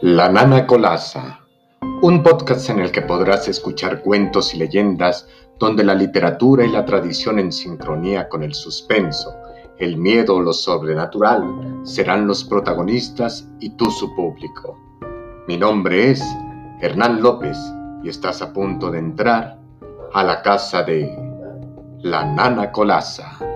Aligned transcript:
La 0.00 0.28
Nana 0.28 0.64
Colasa, 0.64 1.40
un 2.02 2.22
podcast 2.22 2.70
en 2.70 2.78
el 2.78 2.92
que 2.92 3.02
podrás 3.02 3.48
escuchar 3.48 4.00
cuentos 4.00 4.54
y 4.54 4.58
leyendas 4.58 5.26
donde 5.58 5.82
la 5.82 5.96
literatura 5.96 6.64
y 6.64 6.70
la 6.70 6.84
tradición 6.84 7.40
en 7.40 7.50
sincronía 7.50 8.28
con 8.28 8.44
el 8.44 8.54
suspenso, 8.54 9.34
el 9.76 9.96
miedo 9.96 10.36
o 10.36 10.40
lo 10.40 10.52
sobrenatural 10.52 11.80
serán 11.82 12.28
los 12.28 12.44
protagonistas 12.44 13.48
y 13.58 13.70
tú 13.70 13.90
su 13.90 14.14
público. 14.14 14.78
Mi 15.48 15.56
nombre 15.56 16.12
es 16.12 16.22
Hernán 16.80 17.20
López 17.20 17.58
y 18.04 18.08
estás 18.08 18.40
a 18.40 18.52
punto 18.52 18.92
de 18.92 19.00
entrar 19.00 19.58
a 20.12 20.22
la 20.22 20.42
casa 20.42 20.84
de 20.84 21.12
La 22.02 22.24
Nana 22.24 22.70
Colasa. 22.70 23.47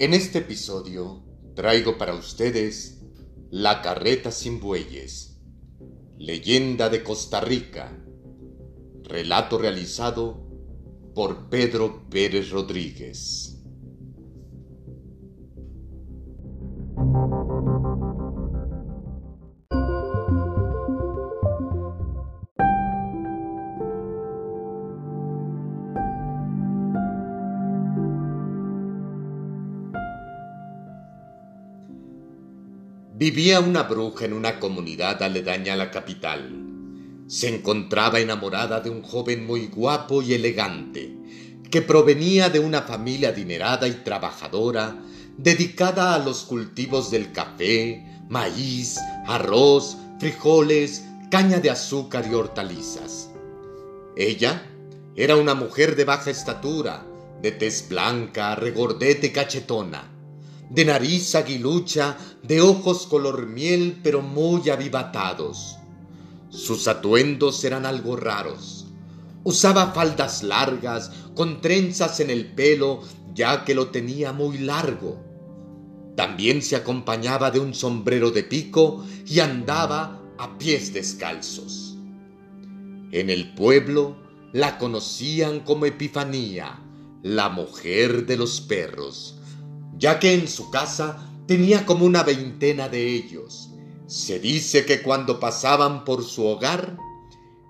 En 0.00 0.14
este 0.14 0.38
episodio 0.38 1.22
traigo 1.54 1.98
para 1.98 2.14
ustedes 2.14 3.02
La 3.50 3.82
carreta 3.82 4.30
sin 4.30 4.58
bueyes, 4.58 5.38
leyenda 6.16 6.88
de 6.88 7.02
Costa 7.02 7.42
Rica, 7.42 8.02
relato 9.02 9.58
realizado 9.58 10.40
por 11.14 11.50
Pedro 11.50 12.08
Pérez 12.08 12.48
Rodríguez. 12.48 13.62
Vivía 33.20 33.60
una 33.60 33.82
bruja 33.82 34.24
en 34.24 34.32
una 34.32 34.58
comunidad 34.58 35.22
aledaña 35.22 35.74
a 35.74 35.76
la 35.76 35.90
capital. 35.90 36.56
Se 37.26 37.54
encontraba 37.54 38.18
enamorada 38.18 38.80
de 38.80 38.88
un 38.88 39.02
joven 39.02 39.46
muy 39.46 39.66
guapo 39.66 40.22
y 40.22 40.32
elegante, 40.32 41.14
que 41.70 41.82
provenía 41.82 42.48
de 42.48 42.60
una 42.60 42.80
familia 42.80 43.28
adinerada 43.28 43.86
y 43.86 43.92
trabajadora, 43.92 44.96
dedicada 45.36 46.14
a 46.14 46.18
los 46.18 46.44
cultivos 46.44 47.10
del 47.10 47.30
café, 47.30 48.02
maíz, 48.30 48.96
arroz, 49.26 49.98
frijoles, 50.18 51.04
caña 51.30 51.60
de 51.60 51.68
azúcar 51.68 52.24
y 52.26 52.32
hortalizas. 52.32 53.28
Ella 54.16 54.62
era 55.14 55.36
una 55.36 55.54
mujer 55.54 55.94
de 55.94 56.06
baja 56.06 56.30
estatura, 56.30 57.04
de 57.42 57.52
tez 57.52 57.86
blanca, 57.86 58.54
regordete 58.54 59.26
y 59.26 59.30
cachetona 59.30 60.19
de 60.70 60.84
nariz 60.84 61.34
aguilucha, 61.34 62.16
de 62.42 62.60
ojos 62.60 63.06
color 63.06 63.46
miel 63.46 63.98
pero 64.02 64.22
muy 64.22 64.70
avivatados. 64.70 65.76
Sus 66.48 66.88
atuendos 66.88 67.62
eran 67.64 67.84
algo 67.84 68.16
raros. 68.16 68.86
Usaba 69.42 69.92
faldas 69.92 70.42
largas, 70.42 71.10
con 71.34 71.60
trenzas 71.60 72.20
en 72.20 72.30
el 72.30 72.54
pelo, 72.54 73.00
ya 73.34 73.64
que 73.64 73.74
lo 73.74 73.88
tenía 73.88 74.32
muy 74.32 74.58
largo. 74.58 75.18
También 76.16 76.62
se 76.62 76.76
acompañaba 76.76 77.50
de 77.50 77.60
un 77.60 77.74
sombrero 77.74 78.30
de 78.30 78.44
pico 78.44 79.04
y 79.26 79.40
andaba 79.40 80.20
a 80.38 80.56
pies 80.58 80.92
descalzos. 80.92 81.96
En 83.10 83.28
el 83.28 83.54
pueblo 83.54 84.16
la 84.52 84.78
conocían 84.78 85.60
como 85.60 85.86
Epifanía, 85.86 86.80
la 87.22 87.48
mujer 87.48 88.26
de 88.26 88.36
los 88.36 88.60
perros, 88.60 89.39
ya 90.00 90.18
que 90.18 90.32
en 90.32 90.48
su 90.48 90.70
casa 90.70 91.18
tenía 91.46 91.84
como 91.84 92.06
una 92.06 92.22
veintena 92.22 92.88
de 92.88 93.14
ellos. 93.14 93.68
Se 94.06 94.40
dice 94.40 94.86
que 94.86 95.02
cuando 95.02 95.38
pasaban 95.38 96.04
por 96.04 96.24
su 96.24 96.46
hogar, 96.46 96.96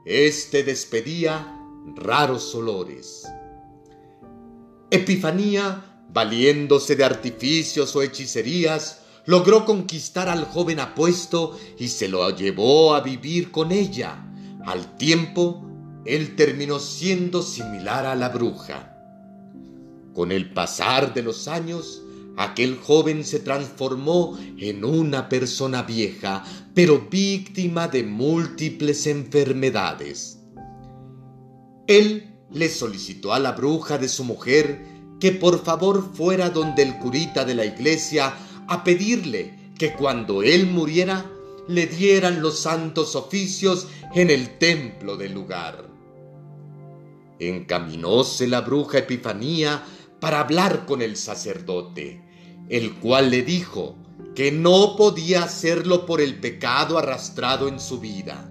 éste 0.06 0.62
despedía 0.62 1.56
raros 1.96 2.54
olores. 2.54 3.26
Epifanía, 4.90 6.04
valiéndose 6.08 6.94
de 6.94 7.04
artificios 7.04 7.94
o 7.96 8.02
hechicerías, 8.02 9.00
logró 9.26 9.64
conquistar 9.64 10.28
al 10.28 10.44
joven 10.44 10.78
apuesto 10.80 11.58
y 11.78 11.88
se 11.88 12.08
lo 12.08 12.30
llevó 12.30 12.94
a 12.94 13.00
vivir 13.00 13.50
con 13.50 13.72
ella. 13.72 14.24
Al 14.64 14.96
tiempo, 14.96 15.66
él 16.04 16.36
terminó 16.36 16.78
siendo 16.78 17.42
similar 17.42 18.06
a 18.06 18.14
la 18.14 18.28
bruja. 18.28 18.96
Con 20.14 20.32
el 20.32 20.52
pasar 20.52 21.12
de 21.12 21.22
los 21.22 21.48
años, 21.48 22.02
aquel 22.36 22.78
joven 22.78 23.24
se 23.24 23.40
transformó 23.40 24.38
en 24.58 24.84
una 24.84 25.28
persona 25.28 25.82
vieja, 25.82 26.44
pero 26.74 27.08
víctima 27.10 27.88
de 27.88 28.02
múltiples 28.02 29.06
enfermedades. 29.06 30.38
Él 31.86 32.34
le 32.52 32.68
solicitó 32.68 33.32
a 33.32 33.38
la 33.38 33.52
bruja 33.52 33.98
de 33.98 34.08
su 34.08 34.24
mujer 34.24 34.84
que 35.18 35.32
por 35.32 35.62
favor 35.62 36.14
fuera 36.14 36.50
donde 36.50 36.82
el 36.82 36.98
curita 36.98 37.44
de 37.44 37.54
la 37.54 37.64
iglesia 37.64 38.34
a 38.68 38.82
pedirle 38.84 39.72
que 39.78 39.92
cuando 39.94 40.42
él 40.42 40.66
muriera 40.66 41.24
le 41.68 41.86
dieran 41.86 42.42
los 42.42 42.58
santos 42.58 43.14
oficios 43.14 43.86
en 44.14 44.30
el 44.30 44.58
templo 44.58 45.16
del 45.16 45.32
lugar. 45.32 45.88
Encaminóse 47.38 48.46
la 48.46 48.60
bruja 48.60 48.98
Epifanía 48.98 49.82
para 50.20 50.40
hablar 50.40 50.86
con 50.86 51.02
el 51.02 51.16
sacerdote, 51.16 52.22
el 52.68 52.94
cual 52.96 53.30
le 53.30 53.42
dijo 53.42 53.96
que 54.34 54.52
no 54.52 54.96
podía 54.96 55.44
hacerlo 55.44 56.06
por 56.06 56.20
el 56.20 56.38
pecado 56.40 56.98
arrastrado 56.98 57.68
en 57.68 57.80
su 57.80 57.98
vida. 57.98 58.46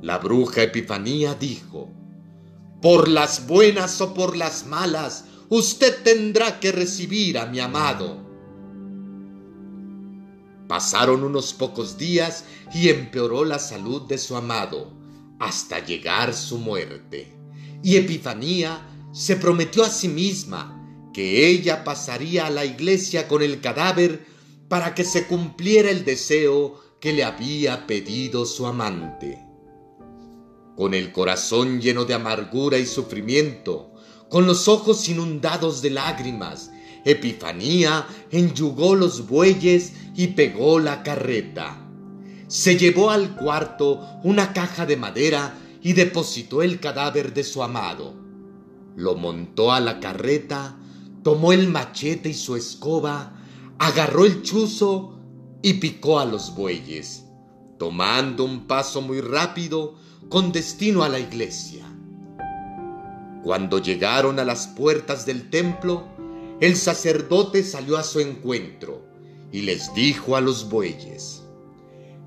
La 0.00 0.18
bruja 0.18 0.62
Epifanía 0.62 1.34
dijo, 1.34 1.92
por 2.80 3.08
las 3.08 3.46
buenas 3.46 4.00
o 4.00 4.14
por 4.14 4.36
las 4.36 4.66
malas, 4.66 5.26
usted 5.48 6.02
tendrá 6.02 6.58
que 6.58 6.72
recibir 6.72 7.38
a 7.38 7.46
mi 7.46 7.60
amado. 7.60 8.22
Pasaron 10.66 11.22
unos 11.22 11.52
pocos 11.52 11.98
días 11.98 12.44
y 12.74 12.88
empeoró 12.88 13.44
la 13.44 13.58
salud 13.58 14.02
de 14.08 14.18
su 14.18 14.34
amado, 14.34 14.92
hasta 15.38 15.84
llegar 15.84 16.32
su 16.34 16.58
muerte. 16.58 17.36
Y 17.82 17.96
Epifanía 17.96 18.80
se 19.12 19.36
prometió 19.36 19.84
a 19.84 19.90
sí 19.90 20.08
misma 20.08 20.78
que 21.12 21.46
ella 21.48 21.84
pasaría 21.84 22.46
a 22.46 22.50
la 22.50 22.64
iglesia 22.64 23.28
con 23.28 23.42
el 23.42 23.60
cadáver 23.60 24.26
para 24.68 24.94
que 24.94 25.04
se 25.04 25.26
cumpliera 25.26 25.90
el 25.90 26.04
deseo 26.04 26.80
que 26.98 27.12
le 27.12 27.24
había 27.24 27.86
pedido 27.86 28.46
su 28.46 28.66
amante. 28.66 29.38
Con 30.76 30.94
el 30.94 31.12
corazón 31.12 31.80
lleno 31.80 32.06
de 32.06 32.14
amargura 32.14 32.78
y 32.78 32.86
sufrimiento, 32.86 33.92
con 34.30 34.46
los 34.46 34.66
ojos 34.68 35.06
inundados 35.08 35.82
de 35.82 35.90
lágrimas, 35.90 36.70
Epifanía 37.04 38.06
enyugó 38.30 38.94
los 38.94 39.26
bueyes 39.26 39.92
y 40.14 40.28
pegó 40.28 40.78
la 40.78 41.02
carreta. 41.02 41.86
Se 42.48 42.78
llevó 42.78 43.10
al 43.10 43.36
cuarto 43.36 44.00
una 44.22 44.54
caja 44.54 44.86
de 44.86 44.96
madera 44.96 45.58
y 45.82 45.92
depositó 45.92 46.62
el 46.62 46.80
cadáver 46.80 47.34
de 47.34 47.44
su 47.44 47.62
amado. 47.62 48.21
Lo 48.96 49.14
montó 49.14 49.72
a 49.72 49.80
la 49.80 50.00
carreta 50.00 50.76
tomó 51.22 51.52
el 51.52 51.68
machete 51.68 52.28
y 52.30 52.34
su 52.34 52.56
escoba, 52.56 53.32
agarró 53.78 54.24
el 54.24 54.42
chuzo 54.42 55.18
y 55.62 55.74
picó 55.74 56.18
a 56.18 56.24
los 56.24 56.54
bueyes, 56.54 57.24
tomando 57.78 58.44
un 58.44 58.66
paso 58.66 59.00
muy 59.00 59.20
rápido 59.20 59.94
con 60.28 60.52
destino 60.52 61.04
a 61.04 61.08
la 61.08 61.20
iglesia. 61.20 61.86
Cuando 63.44 63.78
llegaron 63.78 64.38
a 64.38 64.44
las 64.44 64.68
puertas 64.68 65.26
del 65.26 65.50
templo, 65.50 66.04
el 66.60 66.76
sacerdote 66.76 67.64
salió 67.64 67.96
a 67.96 68.04
su 68.04 68.20
encuentro 68.20 69.04
y 69.50 69.62
les 69.62 69.92
dijo 69.94 70.36
a 70.36 70.40
los 70.40 70.68
bueyes, 70.68 71.42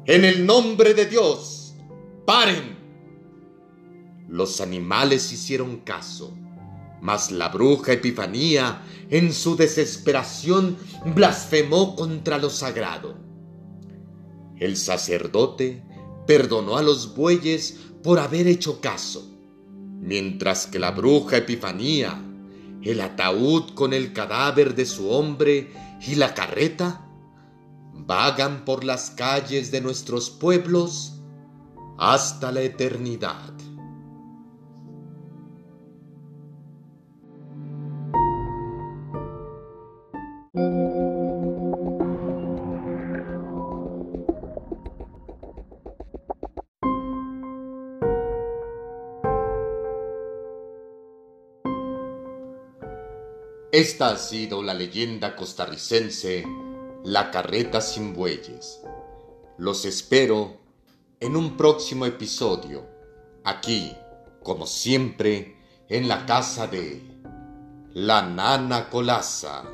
En 0.06 0.26
el 0.26 0.46
nombre 0.46 0.94
de 0.94 1.06
Dios, 1.06 1.74
paren. 2.26 2.76
Los 4.28 4.60
animales 4.60 5.32
hicieron 5.32 5.78
caso 5.78 6.34
mas 7.06 7.30
la 7.30 7.50
bruja 7.50 7.94
Epifanía, 7.94 8.82
en 9.12 9.32
su 9.32 9.56
desesperación, 9.56 10.76
blasfemó 11.14 11.96
contra 11.96 12.40
lo 12.40 12.50
sagrado. 12.50 13.16
El 14.58 14.76
sacerdote 14.76 15.84
perdonó 16.26 16.78
a 16.78 16.82
los 16.82 17.16
bueyes 17.16 17.80
por 18.02 18.18
haber 18.18 18.48
hecho 18.48 18.82
caso, 18.82 19.32
mientras 20.00 20.66
que 20.66 20.80
la 20.80 20.90
bruja 20.90 21.38
Epifanía, 21.38 22.20
el 22.82 23.00
ataúd 23.02 23.76
con 23.76 23.94
el 23.94 24.12
cadáver 24.12 24.74
de 24.74 24.88
su 24.88 25.12
hombre 25.12 25.72
y 26.08 26.16
la 26.16 26.34
carreta 26.34 27.08
vagan 27.94 28.66
por 28.66 28.84
las 28.84 29.12
calles 29.12 29.70
de 29.70 29.80
nuestros 29.80 30.32
pueblos 30.32 31.22
hasta 32.00 32.52
la 32.52 32.64
eternidad. 32.64 33.54
Esta 53.76 54.12
ha 54.12 54.18
sido 54.18 54.64
la 54.64 54.74
leyenda 54.74 55.36
costarricense 55.36 56.46
La 57.04 57.30
carreta 57.30 57.82
sin 57.82 58.14
bueyes. 58.14 58.80
Los 59.58 59.84
espero 59.84 60.56
en 61.20 61.36
un 61.36 61.58
próximo 61.58 62.06
episodio, 62.06 62.86
aquí, 63.44 63.92
como 64.42 64.66
siempre, 64.66 65.58
en 65.90 66.08
la 66.08 66.26
casa 66.26 66.68
de 66.68 67.02
la 67.94 68.22
Nana 68.22 68.90
Colasa. 68.90 69.66